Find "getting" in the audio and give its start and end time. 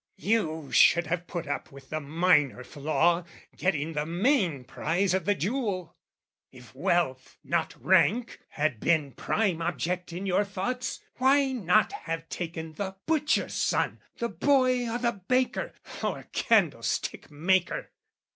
3.55-3.93